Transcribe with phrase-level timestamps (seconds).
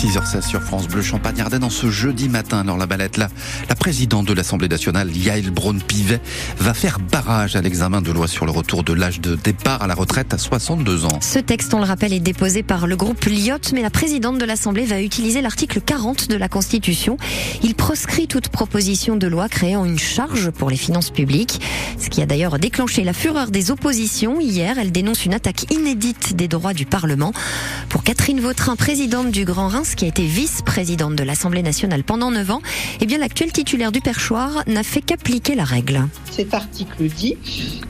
[0.00, 2.60] 6h16 sur France Bleu Champagne-Ardenne en ce jeudi matin.
[2.60, 3.28] Alors la balette là,
[3.68, 6.22] la présidente de l'Assemblée nationale, Yael Braun-Pivet,
[6.56, 9.86] va faire barrage à l'examen de loi sur le retour de l'âge de départ à
[9.86, 11.20] la retraite à 62 ans.
[11.20, 14.44] Ce texte, on le rappelle, est déposé par le groupe Lyotte, mais la présidente de
[14.46, 17.18] l'Assemblée va utiliser l'article 40 de la Constitution.
[17.62, 21.60] Il proscrit toute proposition de loi créant une charge pour les finances publiques,
[21.98, 24.40] ce qui a d'ailleurs déclenché la fureur des oppositions.
[24.40, 27.34] Hier, elle dénonce une attaque inédite des droits du Parlement.
[27.90, 32.30] Pour Catherine Vautrin, présidente du Grand Reims, qui a été vice-présidente de l'Assemblée nationale pendant
[32.30, 32.62] 9 ans,
[33.00, 36.06] eh bien l'actuel titulaire du perchoir n'a fait qu'appliquer la règle.
[36.30, 37.36] Cet article dit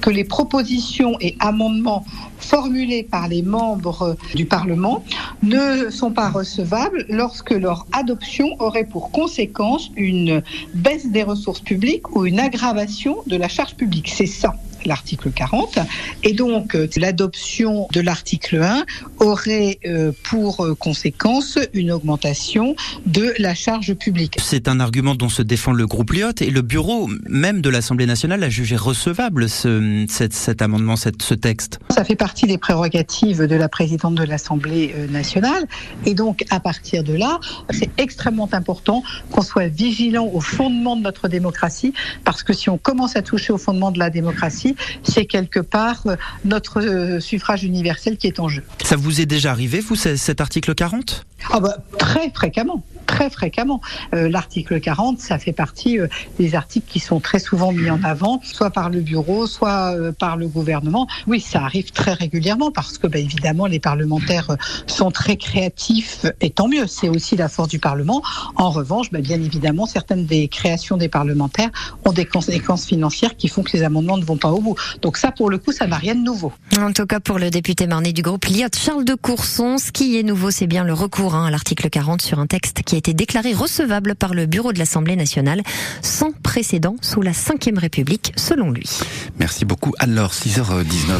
[0.00, 2.04] que les propositions et amendements
[2.38, 5.04] formulés par les membres du Parlement
[5.42, 10.42] ne sont pas recevables lorsque leur adoption aurait pour conséquence une
[10.74, 14.12] baisse des ressources publiques ou une aggravation de la charge publique.
[14.14, 14.54] C'est ça
[14.88, 15.78] l'article 40.
[16.24, 18.84] Et donc, euh, l'adoption de l'article 1
[19.20, 22.74] aurait euh, pour euh, conséquence une augmentation
[23.06, 24.36] de la charge publique.
[24.42, 28.06] C'est un argument dont se défend le groupe Lyotte et le bureau même de l'Assemblée
[28.06, 31.78] nationale a jugé recevable ce, cet, cet amendement, cette, ce texte.
[31.90, 35.66] Ça fait partie des prérogatives de la présidente de l'Assemblée nationale.
[36.06, 37.38] Et donc, à partir de là,
[37.70, 41.92] c'est extrêmement important qu'on soit vigilant au fondement de notre démocratie,
[42.24, 46.04] parce que si on commence à toucher au fondement de la démocratie, c'est quelque part
[46.44, 48.62] notre suffrage universel qui est en jeu.
[48.82, 52.84] Ça vous est déjà arrivé, vous, cet article 40 ah bah, Très fréquemment
[53.18, 53.80] très fréquemment.
[54.14, 56.06] Euh, L'article 40, ça fait partie euh,
[56.38, 60.12] des articles qui sont très souvent mis en avant, soit par le bureau, soit euh,
[60.12, 61.08] par le gouvernement.
[61.26, 66.50] Oui, ça arrive très régulièrement parce que, bah, évidemment, les parlementaires sont très créatifs et
[66.50, 66.86] tant mieux.
[66.86, 68.22] C'est aussi la force du Parlement.
[68.54, 71.70] En revanche, bah, bien évidemment, certaines des créations des parlementaires
[72.04, 74.76] ont des conséquences financières qui font que les amendements ne vont pas au bout.
[75.02, 76.52] Donc ça, pour le coup, ça n'a rien de nouveau.
[76.78, 80.16] En tout cas, pour le député marné du groupe Liot, Charles de Courson, ce qui
[80.20, 83.07] est nouveau, c'est bien le recours hein, à l'article 40 sur un texte qui a
[83.08, 85.62] été déclaré recevable par le bureau de l'Assemblée nationale
[86.02, 88.86] sans précédent sous la Ve République, selon lui.
[89.38, 89.94] Merci beaucoup.
[89.98, 91.14] Alors, 6h19.